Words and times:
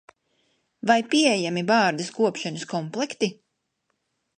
Vai 0.91 0.95
pieejami 1.11 1.65
bārdas 1.73 2.11
kopšanas 2.19 2.69
komplekti? 2.77 3.35